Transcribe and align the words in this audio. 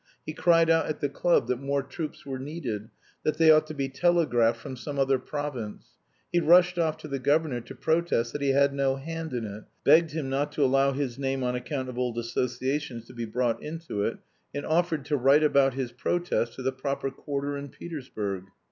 He 0.25 0.33
cried 0.33 0.67
out 0.67 0.87
at 0.87 0.99
the 0.99 1.09
club 1.09 1.47
that 1.47 1.59
more 1.61 1.83
troops 1.83 2.25
were 2.25 2.39
needed, 2.39 2.89
that 3.21 3.37
they 3.37 3.51
ought 3.51 3.67
to 3.67 3.75
be 3.75 3.87
telegraphed 3.87 4.57
for 4.57 4.75
from 4.75 4.95
another 4.95 5.19
province; 5.19 5.89
he 6.33 6.39
rushed 6.39 6.79
off 6.79 6.97
to 6.97 7.07
the 7.07 7.19
governor 7.19 7.61
to 7.61 7.75
protest 7.75 8.33
that 8.33 8.41
he 8.41 8.49
had 8.49 8.73
no 8.73 8.95
hand 8.95 9.31
in 9.31 9.45
it, 9.45 9.65
begged 9.83 10.09
him 10.09 10.27
not 10.27 10.51
to 10.53 10.63
allow 10.65 10.91
his 10.91 11.19
name 11.19 11.43
on 11.43 11.53
account 11.53 11.87
of 11.87 11.99
old 11.99 12.17
associations 12.17 13.05
to 13.05 13.13
be 13.13 13.25
brought 13.25 13.61
into 13.61 14.03
it, 14.03 14.17
and 14.55 14.65
offered 14.65 15.05
to 15.05 15.15
write 15.15 15.43
about 15.43 15.75
his 15.75 15.91
protest 15.91 16.53
to 16.55 16.63
the 16.63 16.71
proper 16.71 17.11
quarter 17.11 17.55
in 17.55 17.69
Petersburg. 17.69 18.45